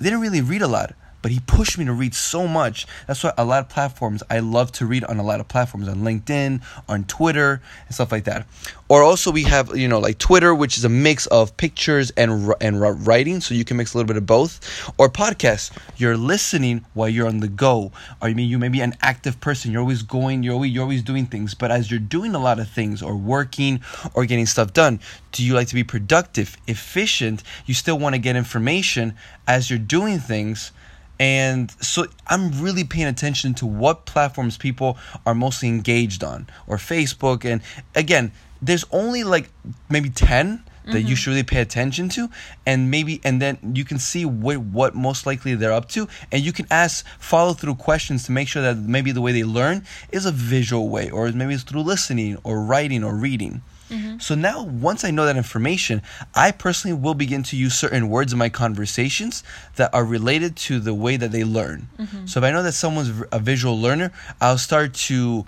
didn't 0.00 0.20
really 0.20 0.42
read 0.42 0.62
a 0.62 0.69
lot 0.69 0.94
but 1.22 1.30
he 1.30 1.40
pushed 1.40 1.78
me 1.78 1.84
to 1.84 1.92
read 1.92 2.14
so 2.14 2.46
much. 2.46 2.86
That's 3.06 3.22
why 3.22 3.32
a 3.36 3.44
lot 3.44 3.60
of 3.60 3.68
platforms 3.68 4.22
I 4.30 4.40
love 4.40 4.72
to 4.72 4.87
read 4.87 5.04
on 5.04 5.18
a 5.18 5.22
lot 5.22 5.40
of 5.40 5.48
platforms 5.48 5.88
on 5.88 5.98
LinkedIn, 5.98 6.62
on 6.88 7.04
Twitter, 7.04 7.60
and 7.87 7.94
stuff 7.94 8.12
like 8.12 8.25
that. 8.25 8.46
Or 8.88 9.02
also 9.02 9.30
we 9.30 9.42
have 9.44 9.76
you 9.76 9.88
know 9.88 9.98
like 9.98 10.18
Twitter, 10.18 10.54
which 10.54 10.78
is 10.78 10.84
a 10.84 10.88
mix 10.88 11.26
of 11.26 11.56
pictures 11.56 12.10
and 12.16 12.52
and 12.60 12.80
writing, 13.06 13.40
so 13.40 13.54
you 13.54 13.64
can 13.64 13.76
mix 13.76 13.94
a 13.94 13.98
little 13.98 14.08
bit 14.08 14.16
of 14.16 14.26
both. 14.26 14.90
Or 14.98 15.08
podcasts, 15.08 15.70
you're 15.96 16.16
listening 16.16 16.84
while 16.94 17.08
you're 17.08 17.26
on 17.26 17.40
the 17.40 17.48
go. 17.48 17.92
Or 18.22 18.28
you 18.28 18.34
mean 18.34 18.48
you 18.48 18.58
may 18.58 18.68
be 18.68 18.80
an 18.80 18.94
active 19.02 19.40
person, 19.40 19.72
you're 19.72 19.82
always 19.82 20.02
going, 20.02 20.42
you're 20.42 20.54
always, 20.54 20.72
you're 20.72 20.82
always 20.82 21.02
doing 21.02 21.26
things. 21.26 21.54
But 21.54 21.70
as 21.70 21.90
you're 21.90 22.00
doing 22.00 22.34
a 22.34 22.38
lot 22.38 22.58
of 22.58 22.68
things, 22.68 23.02
or 23.02 23.16
working, 23.16 23.80
or 24.14 24.25
getting 24.25 24.46
stuff 24.46 24.72
done, 24.72 25.00
do 25.32 25.44
you 25.44 25.54
like 25.54 25.68
to 25.68 25.75
be 25.75 25.84
productive, 25.84 26.56
efficient? 26.66 27.42
You 27.66 27.75
still 27.75 27.98
want 27.98 28.14
to 28.14 28.18
get 28.18 28.37
information 28.37 29.14
as 29.46 29.70
you're 29.70 29.78
doing 29.78 30.18
things 30.18 30.72
and 31.18 31.70
so 31.82 32.06
I'm 32.26 32.62
really 32.62 32.84
paying 32.84 33.06
attention 33.06 33.54
to 33.54 33.66
what 33.66 34.06
platforms 34.06 34.56
people 34.56 34.98
are 35.26 35.34
mostly 35.34 35.68
engaged 35.68 36.22
on, 36.22 36.46
or 36.66 36.76
Facebook. 36.76 37.44
And 37.44 37.60
again, 37.94 38.32
there's 38.62 38.84
only 38.90 39.25
like 39.25 39.50
maybe 39.88 40.10
10 40.10 40.64
that 40.84 40.92
mm-hmm. 40.92 41.06
you 41.06 41.16
should 41.16 41.30
really 41.30 41.42
pay 41.42 41.60
attention 41.60 42.08
to 42.08 42.30
and 42.64 42.90
maybe 42.90 43.20
and 43.22 43.42
then 43.42 43.58
you 43.75 43.84
can 43.84 43.98
see 43.98 44.25
what 44.25 44.56
what 44.58 44.94
most 44.94 45.26
likely 45.26 45.54
they're 45.54 45.72
up 45.72 45.87
to 45.90 46.08
and 46.32 46.42
you 46.42 46.50
can 46.50 46.66
ask 46.70 47.06
follow 47.18 47.52
through 47.52 47.75
questions 47.75 48.25
to 48.25 48.32
make 48.32 48.48
sure 48.48 48.62
that 48.62 48.78
maybe 48.78 49.12
the 49.12 49.20
way 49.20 49.30
they 49.32 49.44
learn 49.44 49.84
is 50.12 50.25
a 50.25 50.32
visual 50.32 50.88
way 50.88 51.10
or 51.10 51.30
maybe 51.30 51.52
it's 51.52 51.62
through 51.62 51.82
listening 51.82 52.38
or 52.42 52.62
writing 52.62 53.04
or 53.04 53.14
reading 53.14 53.60
Mm-hmm. 53.88 54.18
So 54.18 54.35
now, 54.35 54.62
once 54.62 55.04
I 55.04 55.11
know 55.11 55.26
that 55.26 55.37
information, 55.37 56.02
I 56.35 56.50
personally 56.50 56.97
will 56.97 57.14
begin 57.14 57.42
to 57.45 57.57
use 57.57 57.75
certain 57.75 58.09
words 58.09 58.33
in 58.33 58.38
my 58.38 58.49
conversations 58.49 59.42
that 59.76 59.92
are 59.95 60.04
related 60.04 60.57
to 60.57 60.80
the 60.80 60.95
way 60.95 61.16
that 61.16 61.33
they 61.33 61.45
learn. 61.45 61.88
Mm-hmm. 61.99 62.26
So 62.26 62.40
if 62.40 62.45
I 62.45 62.50
know 62.50 62.62
that 62.62 62.73
someone's 62.73 63.23
a 63.33 63.38
visual 63.38 63.78
learner, 63.80 64.12
I'll 64.40 64.59
start 64.59 64.95
to 64.95 65.45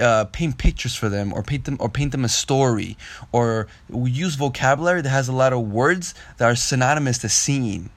uh, 0.00 0.24
paint 0.26 0.58
pictures 0.58 0.94
for 0.94 1.08
them 1.08 1.32
or 1.32 1.42
paint 1.42 1.64
them 1.64 1.76
or 1.78 1.88
paint 1.88 2.12
them 2.12 2.24
a 2.24 2.28
story 2.28 2.96
or 3.32 3.66
use 3.92 4.34
vocabulary 4.34 5.02
that 5.02 5.10
has 5.10 5.28
a 5.28 5.32
lot 5.32 5.52
of 5.52 5.70
words 5.70 6.14
that 6.38 6.46
are 6.46 6.56
synonymous 6.56 7.18
to 7.18 7.28
seeing 7.28 7.90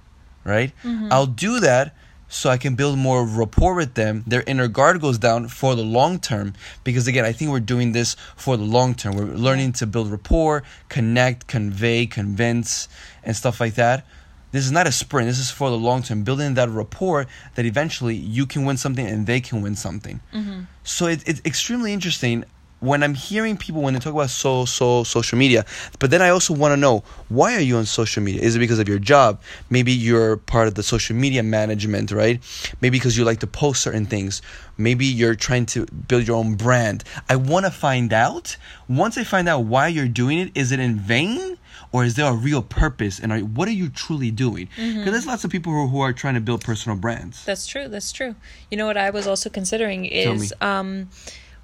right 0.44 0.74
mm-hmm. 0.84 1.08
i'll 1.12 1.26
do 1.26 1.60
that 1.60 1.96
so 2.34 2.50
I 2.50 2.58
can 2.58 2.74
build 2.74 2.98
more 2.98 3.24
rapport 3.24 3.76
with 3.76 3.94
them. 3.94 4.24
Their 4.26 4.44
inner 4.48 4.68
guard 4.68 5.00
goes 5.00 5.20
down 5.20 5.50
for 5.50 5.76
the 5.76 5.84
long 5.84 6.18
term 6.18 6.54
because 6.84 7.06
again, 7.06 7.26
I 7.26 7.32
think 7.32 7.52
we're 7.52 7.60
doing 7.60 7.92
this 7.92 8.16
for 8.36 8.58
the 8.58 8.64
long 8.64 8.96
term. 8.96 9.16
We're 9.16 9.26
learning 9.26 9.74
to 9.74 9.86
build 9.86 10.10
rapport, 10.10 10.64
connect, 10.90 11.46
convey, 11.46 12.08
convince, 12.08 12.90
and 13.24 13.36
stuff 13.36 13.60
like 13.60 13.76
that. 13.76 14.08
This 14.52 14.66
is 14.66 14.72
not 14.72 14.88
a 14.88 14.92
sprint. 14.92 15.28
This 15.28 15.38
is 15.38 15.52
for 15.52 15.70
the 15.70 15.78
long 15.78 16.02
term, 16.02 16.24
building 16.24 16.56
that 16.56 16.70
rapport 16.70 17.28
that 17.54 17.66
eventually 17.66 18.16
you 18.16 18.48
can 18.48 18.66
win 18.66 18.78
something 18.78 19.06
and 19.06 19.28
they 19.28 19.40
can 19.40 19.62
win 19.62 19.76
something. 19.76 20.20
Mm-hmm. 20.34 20.62
So 20.84 21.06
it, 21.06 21.28
it's 21.28 21.42
extremely 21.46 21.94
interesting 21.94 22.46
when 22.84 23.02
I'm 23.02 23.14
hearing 23.14 23.56
people 23.56 23.82
when 23.82 23.94
they 23.94 24.00
talk 24.02 24.14
about 24.14 24.30
so 24.30 24.66
so 24.66 25.06
social 25.06 25.38
media, 25.38 25.66
but 26.00 26.12
then 26.12 26.22
I 26.22 26.30
also 26.30 26.54
want 26.54 26.74
to 26.74 26.78
know 26.78 27.04
why 27.30 27.56
are 27.56 27.62
you 27.62 27.78
on 27.78 27.86
social 27.86 28.22
media? 28.22 28.42
Is 28.42 28.58
it 28.58 28.60
because 28.60 28.78
of 28.78 28.90
your 28.90 29.00
job? 29.00 29.42
Maybe 29.70 29.94
you're 29.94 30.36
part 30.36 30.68
of 30.68 30.76
the 30.76 30.84
social 30.84 31.16
media 31.16 31.44
management, 31.44 32.12
right? 32.12 32.42
Maybe 32.82 32.98
because 32.98 33.18
you 33.18 33.24
like 33.24 33.40
to 33.40 33.48
post 33.48 33.82
certain 33.82 34.06
things. 34.06 34.42
Maybe 34.78 35.06
you're 35.06 35.36
trying 35.36 35.66
to 35.68 35.86
build 35.86 36.28
your 36.28 36.36
own 36.36 36.56
brand. 36.56 37.06
I 37.30 37.38
want 37.38 37.66
to 37.66 37.72
find 37.72 38.12
out. 38.12 38.58
Once 38.90 39.18
I 39.18 39.24
find 39.24 39.48
out 39.48 39.62
why 39.62 39.88
you're 39.88 40.08
doing 40.08 40.38
it, 40.40 40.52
is 40.54 40.72
it 40.74 40.80
in 40.80 40.98
vain? 40.98 41.58
Or 41.94 42.04
is 42.04 42.16
there 42.16 42.30
a 42.30 42.36
real 42.36 42.64
purpose? 42.64 43.20
And 43.20 43.32
are, 43.32 43.40
what 43.40 43.68
are 43.68 43.72
you 43.72 43.88
truly 43.88 44.32
doing? 44.32 44.68
Because 44.76 45.12
there's 45.12 45.28
lots 45.28 45.44
of 45.44 45.52
people 45.52 45.72
who, 45.72 45.88
who 45.88 46.02
are 46.02 46.12
trying 46.12 46.34
to 46.34 46.42
build 46.42 46.64
personal 46.64 46.98
brands. 46.98 47.46
That's 47.46 47.68
true. 47.68 47.88
That's 47.88 48.12
true. 48.12 48.36
You 48.72 48.78
know 48.78 48.88
what 48.88 48.98
I 48.98 49.12
was 49.12 49.28
also 49.28 49.50
considering 49.50 50.06
is 50.06 50.54
um 50.60 51.10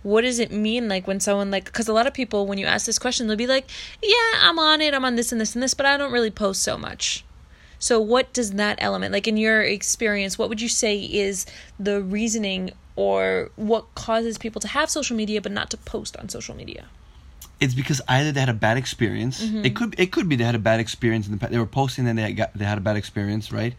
what 0.04 0.22
does 0.22 0.40
it 0.40 0.52
mean 0.52 0.88
like 0.88 1.08
when 1.08 1.20
someone 1.20 1.52
like 1.52 1.72
cuz 1.72 1.88
a 1.88 1.94
lot 1.94 2.08
of 2.08 2.14
people 2.14 2.48
when 2.48 2.58
you 2.58 2.66
ask 2.66 2.86
this 2.86 3.00
question 3.00 3.28
they'll 3.28 3.38
be 3.38 3.48
like, 3.48 3.70
"Yeah, 4.02 4.32
I'm 4.42 4.60
on 4.60 4.82
it. 4.82 4.94
I'm 4.94 5.06
on 5.06 5.16
this 5.16 5.32
and 5.32 5.40
this 5.40 5.56
and 5.56 5.64
this, 5.64 5.74
but 5.74 5.86
I 5.86 5.98
don't 5.98 6.12
really 6.12 6.32
post 6.32 6.62
so 6.62 6.78
much." 6.78 7.24
So 7.80 8.00
what 8.00 8.34
does 8.34 8.52
that 8.52 8.78
element 8.82 9.14
like 9.14 9.28
in 9.28 9.38
your 9.38 9.62
experience, 9.62 10.38
what 10.38 10.50
would 10.50 10.62
you 10.62 10.70
say 10.70 10.98
is 10.98 11.46
the 11.80 12.02
reasoning 12.02 12.72
or 12.96 13.52
what 13.56 13.96
causes 13.96 14.38
people 14.38 14.60
to 14.62 14.68
have 14.68 14.90
social 14.90 15.16
media 15.16 15.42
but 15.42 15.52
not 15.52 15.70
to 15.72 15.78
post 15.78 16.18
on 16.18 16.30
social 16.30 16.56
media? 16.56 16.86
it's 17.60 17.74
because 17.74 18.02
either 18.08 18.32
they 18.32 18.40
had 18.40 18.50
a 18.50 18.54
bad 18.54 18.78
experience. 18.78 19.44
Mm-hmm. 19.44 19.66
It 19.66 19.76
could 19.76 19.96
it 20.00 20.12
could 20.12 20.30
be 20.30 20.36
they 20.36 20.44
had 20.44 20.56
a 20.56 20.60
bad 20.60 20.80
experience 20.80 21.26
in 21.26 21.34
the 21.34 21.38
past. 21.38 21.52
They 21.52 21.58
were 21.58 21.66
posting 21.66 22.08
and 22.08 22.18
they 22.18 22.34
got 22.34 22.54
they 22.54 22.66
had 22.66 22.78
a 22.78 22.82
bad 22.82 22.96
experience, 22.96 23.52
right? 23.52 23.76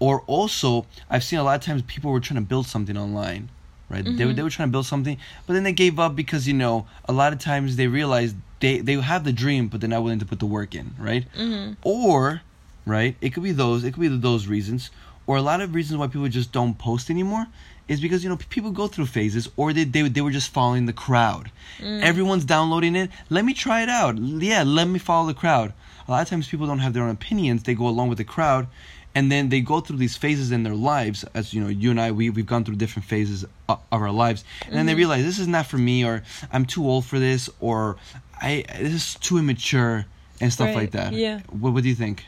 Or 0.00 0.22
also, 0.22 0.86
I've 1.08 1.22
seen 1.22 1.38
a 1.38 1.44
lot 1.44 1.54
of 1.54 1.64
times 1.64 1.82
people 1.82 2.10
were 2.10 2.20
trying 2.20 2.40
to 2.40 2.46
build 2.46 2.66
something 2.66 2.96
online, 2.96 3.50
right? 3.94 4.04
They 4.04 4.10
were 4.10 4.16
mm-hmm. 4.16 4.36
they 4.36 4.42
were 4.42 4.50
trying 4.50 4.68
to 4.68 4.72
build 4.72 4.86
something, 4.86 5.16
but 5.46 5.54
then 5.54 5.62
they 5.62 5.72
gave 5.72 5.98
up 5.98 6.16
because 6.16 6.46
you 6.48 6.54
know 6.54 6.86
a 7.08 7.12
lot 7.12 7.32
of 7.32 7.38
times 7.38 7.76
they 7.76 7.86
realized 7.86 8.36
they 8.60 8.78
they 8.78 8.94
have 8.94 9.24
the 9.24 9.32
dream, 9.32 9.68
but 9.68 9.80
they're 9.80 9.90
not 9.90 10.02
willing 10.02 10.18
to 10.18 10.26
put 10.26 10.40
the 10.40 10.46
work 10.46 10.74
in, 10.74 10.94
right? 10.98 11.24
Mm-hmm. 11.34 11.74
Or, 11.82 12.42
right? 12.84 13.16
It 13.20 13.30
could 13.32 13.42
be 13.42 13.52
those. 13.52 13.84
It 13.84 13.92
could 13.92 14.00
be 14.00 14.08
those 14.08 14.46
reasons, 14.46 14.90
or 15.26 15.36
a 15.36 15.42
lot 15.42 15.60
of 15.60 15.74
reasons 15.74 15.98
why 15.98 16.08
people 16.08 16.28
just 16.28 16.52
don't 16.52 16.76
post 16.76 17.10
anymore 17.10 17.46
is 17.86 18.00
because 18.00 18.24
you 18.24 18.30
know 18.30 18.38
people 18.48 18.70
go 18.70 18.86
through 18.88 19.06
phases, 19.06 19.48
or 19.56 19.72
they 19.72 19.84
they 19.84 20.08
they 20.08 20.20
were 20.20 20.30
just 20.30 20.52
following 20.52 20.86
the 20.86 20.92
crowd. 20.92 21.50
Mm. 21.78 22.02
Everyone's 22.02 22.44
downloading 22.44 22.96
it. 22.96 23.10
Let 23.30 23.44
me 23.44 23.54
try 23.54 23.82
it 23.82 23.88
out. 23.88 24.18
Yeah, 24.18 24.64
let 24.64 24.88
me 24.88 24.98
follow 24.98 25.26
the 25.26 25.34
crowd. 25.34 25.72
A 26.06 26.10
lot 26.10 26.22
of 26.22 26.28
times 26.28 26.48
people 26.48 26.66
don't 26.66 26.80
have 26.80 26.92
their 26.92 27.02
own 27.02 27.10
opinions. 27.10 27.62
They 27.62 27.74
go 27.74 27.88
along 27.88 28.08
with 28.08 28.18
the 28.18 28.24
crowd, 28.24 28.66
and 29.14 29.30
then 29.32 29.48
they 29.48 29.60
go 29.60 29.80
through 29.80 29.96
these 29.98 30.16
phases 30.16 30.50
in 30.50 30.62
their 30.62 30.74
lives. 30.74 31.24
As 31.34 31.54
you 31.54 31.60
know, 31.62 31.68
you 31.68 31.90
and 31.90 32.00
I, 32.00 32.10
we 32.12 32.30
we've 32.30 32.46
gone 32.46 32.64
through 32.64 32.76
different 32.76 33.06
phases 33.08 33.44
of, 33.68 33.78
of 33.90 34.00
our 34.02 34.10
lives, 34.10 34.44
and 34.66 34.74
then 34.74 34.86
they 34.86 34.94
realize 34.94 35.24
this 35.24 35.38
is 35.38 35.48
not 35.48 35.66
for 35.66 35.78
me, 35.78 36.04
or 36.04 36.22
I'm 36.52 36.66
too 36.66 36.86
old 36.86 37.04
for 37.06 37.18
this, 37.18 37.48
or 37.60 37.96
I 38.40 38.64
this 38.78 38.92
is 38.92 39.14
too 39.16 39.38
immature, 39.38 40.04
and 40.40 40.52
stuff 40.52 40.66
Right, 40.68 40.76
like 40.76 40.90
that. 40.92 41.12
yeah. 41.12 41.40
What, 41.50 41.72
what 41.72 41.82
do 41.82 41.88
you 41.88 41.94
think? 41.94 42.24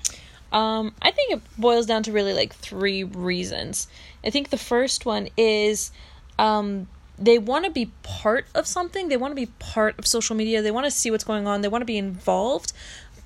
Um, 0.52 0.94
I 1.02 1.10
think 1.10 1.32
it 1.32 1.40
boils 1.58 1.86
down 1.86 2.02
to 2.04 2.12
really 2.12 2.32
like 2.32 2.54
three 2.54 3.04
reasons. 3.04 3.88
I 4.24 4.30
think 4.30 4.50
the 4.50 4.56
first 4.56 5.04
one 5.04 5.28
is 5.36 5.90
um, 6.38 6.86
they 7.18 7.38
want 7.38 7.64
to 7.64 7.70
be 7.70 7.90
part 8.02 8.46
of 8.54 8.66
something. 8.66 9.08
They 9.08 9.16
want 9.16 9.32
to 9.32 9.34
be 9.36 9.46
part 9.58 9.98
of 9.98 10.06
social 10.06 10.36
media. 10.36 10.62
They 10.62 10.70
want 10.70 10.84
to 10.86 10.90
see 10.90 11.10
what's 11.10 11.24
going 11.24 11.46
on. 11.46 11.60
They 11.62 11.68
want 11.68 11.82
to 11.82 11.86
be 11.86 11.98
involved. 11.98 12.72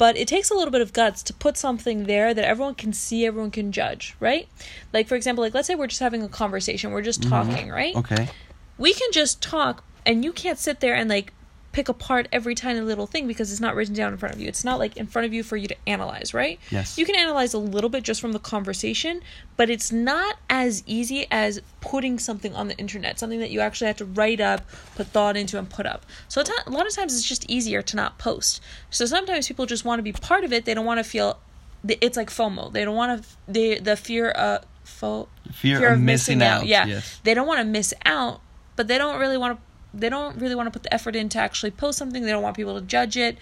But 0.01 0.17
it 0.17 0.27
takes 0.29 0.51
a 0.51 0.55
little 0.55 0.71
bit 0.71 0.81
of 0.81 0.95
guts 0.95 1.23
to 1.25 1.35
put 1.35 1.59
something 1.59 2.05
there 2.05 2.33
that 2.33 2.43
everyone 2.43 2.75
can 2.75 2.95
see, 2.95 3.27
everyone 3.27 3.51
can 3.51 3.71
judge, 3.71 4.17
right? 4.19 4.49
Like, 4.95 5.07
for 5.07 5.15
example, 5.15 5.45
like 5.45 5.53
let's 5.53 5.67
say 5.67 5.75
we're 5.75 5.89
just 5.89 6.01
having 6.01 6.23
a 6.23 6.29
conversation, 6.29 6.91
we're 6.91 7.03
just 7.03 7.21
mm-hmm. 7.21 7.29
talking, 7.29 7.69
right? 7.69 7.95
Okay. 7.95 8.31
we 8.79 8.95
can 8.95 9.13
just 9.13 9.43
talk 9.43 9.85
and 10.07 10.25
you 10.25 10.33
can't 10.33 10.59
sit 10.59 10.81
there 10.81 10.95
and 10.95 11.11
like 11.11 11.35
pick 11.73 11.89
apart 11.89 12.27
every 12.33 12.55
tiny 12.55 12.81
little 12.81 13.07
thing 13.07 13.29
because 13.29 13.53
it's 13.53 13.61
not 13.61 13.77
written 13.77 13.95
down 13.95 14.13
in 14.13 14.19
front 14.19 14.35
of 14.35 14.41
you. 14.41 14.49
It's 14.49 14.65
not 14.65 14.79
like 14.81 14.97
in 14.97 15.07
front 15.07 15.27
of 15.27 15.33
you 15.33 15.45
for 15.45 15.57
you 15.57 15.69
to 15.69 15.77
analyze, 15.87 16.35
right? 16.35 16.59
Yes. 16.71 16.99
You 16.99 17.07
can 17.07 17.15
analyze 17.15 17.55
a 17.55 17.59
little 17.59 17.89
bit 17.91 18.03
just 18.03 18.21
from 18.21 18.33
the 18.33 18.41
conversation, 18.41 19.21
but 19.57 19.71
it's 19.71 19.93
not 19.93 20.37
as 20.49 20.83
easy 20.87 21.27
as 21.31 21.61
putting 21.81 22.19
something 22.19 22.55
on 22.57 22.67
the 22.67 22.77
internet, 22.77 23.21
something 23.21 23.39
that 23.39 23.51
you 23.51 23.61
actually 23.61 23.87
have 23.87 23.97
to 23.99 24.05
write 24.05 24.41
up, 24.41 24.63
put 24.97 25.07
thought 25.09 25.37
into, 25.37 25.59
and 25.59 25.71
put 25.71 25.87
up. 25.87 26.05
So 26.29 26.43
not, 26.43 26.67
a 26.67 26.71
lot 26.71 26.87
of 26.89 26.93
times 26.95 27.15
it's 27.17 27.23
just 27.29 27.49
easier 27.49 27.83
to 27.83 27.95
not 27.97 28.19
post. 28.19 28.61
So 28.91 29.07
sometimes 29.07 29.47
people 29.47 29.67
just 29.67 29.85
want 29.85 30.01
to 30.01 30.03
be 30.03 30.13
part 30.13 30.43
of 30.43 30.53
it. 30.53 30.65
They 30.65 30.75
don't 30.75 30.87
want 30.87 30.99
to 30.99 31.05
feel. 31.05 31.39
It's 31.87 32.17
like 32.17 32.31
FOMO. 32.31 32.73
They 32.73 32.85
don't 32.85 32.97
want 32.97 33.23
to. 33.23 33.29
They 33.47 33.79
the 33.79 33.95
fear 33.97 34.31
of 34.31 34.65
fo- 34.83 35.29
Fear, 35.53 35.93
of, 35.95 36.01
missing, 36.01 36.43
out. 36.43 36.67
Yeah, 36.67 36.87
Yes. 36.87 37.21
they 37.23 37.33
don't 37.33 37.47
want 37.47 37.61
to 37.61 37.65
miss 37.65 37.95
out, 38.05 38.41
but 38.77 38.89
they 38.89 38.99
don't 38.99 39.21
really 39.21 39.39
want 39.39 39.57
to. 39.59 39.63
They 39.93 40.09
don't 40.09 40.37
really 40.41 40.55
want 40.55 40.67
to 40.67 40.71
put 40.71 40.83
the 40.85 40.93
effort 40.95 41.17
in 41.17 41.29
to 41.31 41.39
actually 41.39 41.71
post 41.73 41.99
something. 41.99 42.23
They 42.23 42.31
don't 42.31 42.43
want 42.43 42.57
people 42.57 42.79
to 42.79 42.87
judge 42.87 43.17
it. 43.17 43.39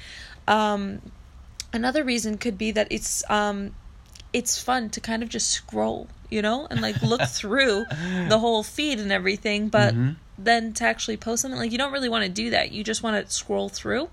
Um, 0.47 1.03
another 1.73 2.03
reason 2.05 2.39
could 2.39 2.57
be 2.57 2.71
that 2.73 2.89
it's 2.91 3.29
um, 3.31 3.75
it's 4.33 4.61
fun 4.63 4.91
to 4.91 5.01
kind 5.01 5.23
of 5.23 5.29
just 5.29 5.51
scroll, 5.51 6.07
you 6.31 6.41
know, 6.43 6.67
and 6.71 6.81
like 6.81 7.03
look 7.03 7.23
through 7.29 7.85
the 8.29 8.39
whole 8.39 8.63
feed 8.63 8.99
and 8.99 9.13
everything. 9.13 9.69
But 9.69 9.95
Mm-hmm. 9.95 10.13
then 10.39 10.73
to 10.75 10.85
actually 10.85 11.17
post 11.17 11.43
something, 11.43 11.59
like 11.59 11.73
you 11.73 11.79
don't 11.79 11.93
really 11.93 12.09
want 12.09 12.25
to 12.25 12.31
do 12.31 12.51
that. 12.51 12.73
You 12.73 12.85
just 12.85 13.03
want 13.03 13.27
to 13.27 13.33
scroll 13.33 13.69
through. 13.69 14.09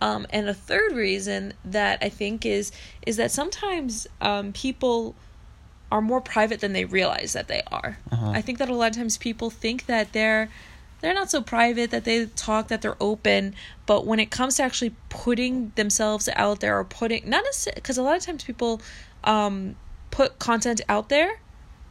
Um, 0.00 0.26
and 0.30 0.48
a 0.48 0.54
third 0.54 0.92
reason 0.94 1.52
that 1.64 1.98
I 2.02 2.08
think 2.08 2.44
is 2.44 2.72
is 3.06 3.16
that 3.18 3.30
sometimes 3.30 4.06
um, 4.20 4.52
people 4.52 5.14
are 5.92 6.00
more 6.00 6.20
private 6.20 6.58
than 6.60 6.72
they 6.72 6.84
realize 6.86 7.34
that 7.34 7.46
they 7.48 7.62
are. 7.70 7.98
Uh-huh. 8.10 8.30
I 8.30 8.40
think 8.40 8.58
that 8.58 8.68
a 8.68 8.74
lot 8.74 8.90
of 8.90 8.96
times 8.96 9.16
people 9.18 9.50
think 9.50 9.86
that 9.86 10.12
they're 10.12 10.48
they're 11.02 11.12
not 11.12 11.30
so 11.30 11.42
private 11.42 11.90
that 11.90 12.04
they 12.04 12.26
talk 12.26 12.68
that 12.68 12.80
they're 12.80 12.96
open, 13.00 13.54
but 13.86 14.06
when 14.06 14.18
it 14.18 14.30
comes 14.30 14.56
to 14.56 14.62
actually 14.62 14.94
putting 15.10 15.72
themselves 15.74 16.28
out 16.34 16.60
there 16.60 16.78
or 16.78 16.84
putting 16.84 17.28
not 17.28 17.44
necessarily 17.44 17.74
because 17.76 17.98
a 17.98 18.02
lot 18.02 18.16
of 18.16 18.22
times 18.22 18.44
people 18.44 18.80
um, 19.24 19.76
put 20.10 20.38
content 20.38 20.80
out 20.88 21.08
there 21.08 21.40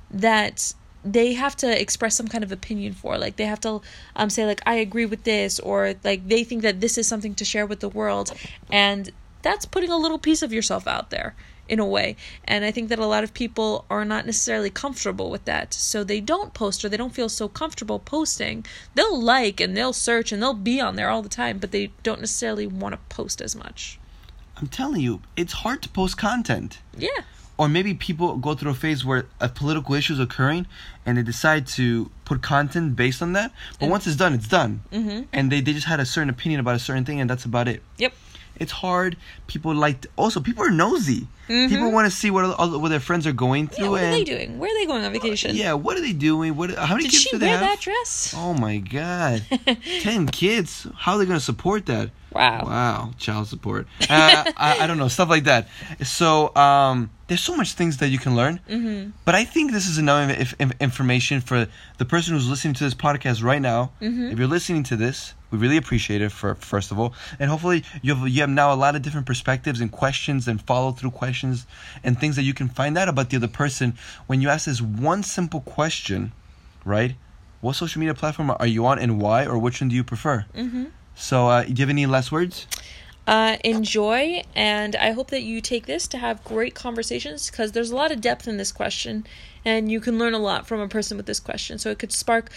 that 0.09 0.73
they 1.03 1.33
have 1.33 1.55
to 1.57 1.81
express 1.81 2.15
some 2.15 2.27
kind 2.27 2.43
of 2.43 2.51
opinion 2.51 2.93
for. 2.93 3.17
Like 3.17 3.35
they 3.35 3.45
have 3.45 3.59
to 3.61 3.81
um 4.15 4.29
say 4.29 4.45
like 4.45 4.61
i 4.65 4.75
agree 4.75 5.05
with 5.05 5.23
this 5.23 5.59
or 5.59 5.95
like 6.03 6.27
they 6.27 6.43
think 6.43 6.61
that 6.61 6.79
this 6.79 6.97
is 6.97 7.07
something 7.07 7.35
to 7.35 7.45
share 7.45 7.65
with 7.65 7.81
the 7.81 7.89
world. 7.89 8.31
And 8.71 9.11
that's 9.41 9.65
putting 9.65 9.89
a 9.89 9.97
little 9.97 10.19
piece 10.19 10.41
of 10.41 10.53
yourself 10.53 10.87
out 10.87 11.09
there 11.09 11.35
in 11.71 11.79
a 11.79 11.85
way 11.85 12.15
and 12.45 12.63
i 12.65 12.71
think 12.71 12.89
that 12.89 12.99
a 12.99 13.05
lot 13.05 13.23
of 13.23 13.33
people 13.33 13.85
are 13.89 14.05
not 14.05 14.25
necessarily 14.25 14.69
comfortable 14.69 15.31
with 15.31 15.45
that 15.45 15.73
so 15.73 16.03
they 16.03 16.19
don't 16.19 16.53
post 16.53 16.83
or 16.83 16.89
they 16.89 16.97
don't 16.97 17.15
feel 17.15 17.29
so 17.29 17.47
comfortable 17.47 17.97
posting 17.97 18.65
they'll 18.95 19.19
like 19.19 19.59
and 19.59 19.75
they'll 19.75 19.93
search 19.93 20.31
and 20.31 20.41
they'll 20.41 20.53
be 20.53 20.79
on 20.79 20.95
there 20.97 21.09
all 21.09 21.21
the 21.21 21.29
time 21.43 21.57
but 21.57 21.71
they 21.71 21.85
don't 22.03 22.19
necessarily 22.19 22.67
want 22.67 22.93
to 22.93 22.99
post 23.15 23.41
as 23.41 23.55
much 23.55 23.97
I'm 24.61 24.67
telling 24.67 25.01
you, 25.01 25.21
it's 25.35 25.53
hard 25.53 25.81
to 25.81 25.89
post 25.89 26.17
content. 26.17 26.79
yeah 26.95 27.09
Or 27.57 27.67
maybe 27.67 27.95
people 27.95 28.37
go 28.37 28.53
through 28.53 28.71
a 28.71 28.75
phase 28.75 29.03
where 29.03 29.25
a 29.39 29.49
political 29.49 29.95
issue 29.95 30.13
is 30.13 30.19
occurring 30.19 30.67
and 31.05 31.17
they 31.17 31.23
decide 31.23 31.65
to 31.77 32.11
put 32.25 32.43
content 32.43 32.95
based 32.95 33.21
on 33.23 33.33
that. 33.33 33.51
But 33.79 33.89
once 33.89 34.05
it's 34.05 34.17
done, 34.17 34.33
it's 34.33 34.47
done. 34.47 34.83
Mm-hmm. 34.91 35.21
And 35.33 35.51
they, 35.51 35.61
they 35.61 35.73
just 35.73 35.87
had 35.87 35.99
a 35.99 36.05
certain 36.05 36.29
opinion 36.29 36.59
about 36.59 36.75
a 36.75 36.79
certain 36.79 37.05
thing 37.05 37.19
and 37.19 37.27
that's 37.29 37.45
about 37.45 37.67
it. 37.67 37.81
yep 37.97 38.13
It's 38.61 38.71
hard. 38.71 39.17
People 39.47 39.73
like, 39.73 40.01
to, 40.01 40.09
also, 40.15 40.39
people 40.39 40.63
are 40.63 40.69
nosy. 40.71 41.27
People 41.47 41.91
want 41.91 42.09
to 42.09 42.15
see 42.15 42.31
what, 42.31 42.45
other, 42.45 42.79
what 42.79 42.89
their 42.89 43.01
friends 43.01 43.25
are 43.27 43.33
going 43.33 43.67
through. 43.67 43.85
yeah 43.85 43.91
what 43.91 44.03
are 44.03 44.11
they 44.11 44.23
doing 44.23 44.57
where 44.59 44.71
are 44.71 44.79
they 44.79 44.85
going 44.85 45.03
on 45.03 45.11
vacation 45.11 45.53
Yeah, 45.55 45.73
what 45.73 45.97
are 45.97 46.01
they 46.01 46.13
doing? 46.13 46.55
What? 46.55 46.69
How 46.75 46.95
many 46.95 47.09
did 47.09 47.11
kids 47.11 47.23
she 47.23 47.29
do 47.31 47.37
they 47.39 47.47
wear 47.47 47.57
have? 47.57 47.67
that 47.67 47.81
dress 47.81 48.33
Oh 48.37 48.53
my 48.53 48.77
god, 48.77 49.43
ten 50.01 50.27
kids. 50.27 50.87
How 50.95 51.13
are 51.13 51.17
they 51.19 51.25
gonna 51.25 51.41
support 51.41 51.87
that? 51.87 52.11
Wow. 52.31 52.63
Wow, 52.65 53.11
child 53.17 53.47
support. 53.47 53.87
Uh, 54.09 54.43
I, 54.55 54.77
I 54.81 54.87
don't 54.87 54.97
know 54.97 55.09
stuff 55.09 55.27
like 55.29 55.43
that. 55.45 55.67
So 56.03 56.55
um, 56.55 57.09
there's 57.31 57.39
so 57.39 57.55
much 57.55 57.75
things 57.75 57.95
that 57.99 58.09
you 58.09 58.19
can 58.19 58.35
learn. 58.35 58.59
Mm-hmm. 58.69 59.11
But 59.23 59.35
I 59.35 59.45
think 59.45 59.71
this 59.71 59.87
is 59.87 59.97
enough 59.97 60.29
if, 60.31 60.53
if, 60.59 60.73
information 60.81 61.39
for 61.39 61.65
the 61.97 62.03
person 62.03 62.33
who's 62.33 62.49
listening 62.49 62.73
to 62.73 62.83
this 62.83 62.93
podcast 62.93 63.41
right 63.41 63.61
now. 63.61 63.93
Mm-hmm. 64.01 64.31
If 64.31 64.37
you're 64.37 64.49
listening 64.49 64.83
to 64.83 64.97
this, 64.97 65.33
we 65.49 65.57
really 65.57 65.77
appreciate 65.77 66.21
it 66.21 66.33
for 66.33 66.55
first 66.55 66.91
of 66.91 66.99
all, 66.99 67.13
and 67.39 67.49
hopefully 67.49 67.85
you 68.01 68.15
have 68.15 68.27
you 68.27 68.41
have 68.41 68.49
now 68.49 68.73
a 68.73 68.75
lot 68.75 68.97
of 68.97 69.01
different 69.01 69.27
perspectives 69.27 69.79
and 69.79 69.89
questions 69.89 70.45
and 70.49 70.61
follow 70.61 70.91
through 70.91 71.11
questions 71.11 71.65
and 72.03 72.19
things 72.19 72.35
that 72.35 72.43
you 72.43 72.53
can 72.53 72.67
find 72.67 72.97
out 72.97 73.07
about 73.07 73.29
the 73.29 73.37
other 73.37 73.47
person 73.47 73.93
when 74.27 74.41
you 74.41 74.49
ask 74.49 74.65
this 74.65 74.81
one 74.81 75.23
simple 75.23 75.61
question, 75.61 76.33
right? 76.83 77.15
What 77.61 77.77
social 77.77 78.01
media 78.01 78.13
platform 78.13 78.51
are 78.51 78.67
you 78.67 78.85
on 78.87 78.99
and 78.99 79.21
why, 79.21 79.45
or 79.45 79.57
which 79.57 79.79
one 79.79 79.87
do 79.87 79.95
you 79.95 80.03
prefer? 80.03 80.43
Mm-hmm. 80.53 80.85
So, 81.15 81.47
uh, 81.47 81.63
do 81.63 81.69
you 81.69 81.77
have 81.77 81.89
any 81.89 82.05
last 82.07 82.33
words? 82.33 82.67
Uh, 83.31 83.55
enjoy 83.63 84.43
and 84.55 84.95
i 84.97 85.11
hope 85.11 85.29
that 85.29 85.41
you 85.41 85.61
take 85.61 85.85
this 85.85 86.07
to 86.07 86.17
have 86.17 86.43
great 86.43 86.75
conversations 86.75 87.49
because 87.49 87.71
there's 87.71 87.89
a 87.89 87.95
lot 87.95 88.11
of 88.11 88.19
depth 88.19 88.47
in 88.47 88.57
this 88.57 88.71
question 88.71 89.25
and 89.65 89.91
you 89.91 89.99
can 89.99 90.17
learn 90.17 90.33
a 90.33 90.39
lot 90.39 90.67
from 90.67 90.79
a 90.79 90.87
person 90.87 91.17
with 91.17 91.25
this 91.25 91.39
question. 91.39 91.77
So 91.77 91.89
it 91.91 91.99
could 91.99 92.11
spark 92.11 92.49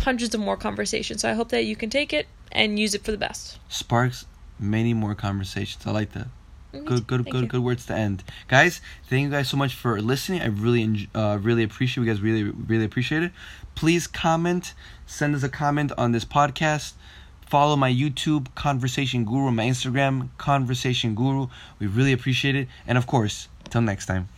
hundreds 0.00 0.34
of 0.34 0.40
more 0.40 0.56
conversations. 0.56 1.22
So 1.22 1.30
I 1.30 1.34
hope 1.34 1.50
that 1.50 1.64
you 1.64 1.76
can 1.76 1.90
take 1.90 2.12
it 2.12 2.26
and 2.52 2.78
use 2.78 2.94
it 2.94 3.04
for 3.04 3.10
the 3.10 3.18
best. 3.18 3.58
Sparks 3.68 4.24
many 4.58 4.94
more 4.94 5.14
conversations. 5.14 5.86
I 5.86 5.90
like 5.90 6.12
that. 6.12 6.28
Mhm. 6.72 6.84
Good, 6.84 7.06
good, 7.06 7.24
Thank 7.24 7.32
good, 7.32 7.42
you. 7.42 7.48
good 7.48 7.62
words 7.62 7.86
to 7.86 7.94
end, 7.94 8.24
guys. 8.46 8.80
Thank 9.08 9.24
you 9.24 9.30
guys 9.30 9.48
so 9.48 9.56
much 9.56 9.74
for 9.74 10.00
listening. 10.00 10.42
I 10.42 10.46
really, 10.46 11.08
uh, 11.14 11.38
really 11.40 11.62
appreciate 11.62 12.04
you 12.04 12.10
guys. 12.10 12.20
Really, 12.20 12.44
really 12.44 12.84
appreciate 12.84 13.22
it. 13.22 13.32
Please 13.74 14.06
comment, 14.06 14.74
send 15.06 15.34
us 15.34 15.42
a 15.42 15.48
comment 15.48 15.92
on 15.96 16.12
this 16.12 16.24
podcast. 16.24 16.92
Follow 17.48 17.76
my 17.76 17.90
YouTube 17.90 18.54
Conversation 18.54 19.24
Guru, 19.24 19.50
my 19.50 19.64
Instagram 19.64 20.28
Conversation 20.36 21.14
Guru. 21.14 21.48
We 21.78 21.86
really 21.86 22.12
appreciate 22.12 22.54
it, 22.54 22.68
and 22.86 22.98
of 22.98 23.06
course, 23.06 23.48
till 23.70 23.80
next 23.80 24.04
time. 24.04 24.28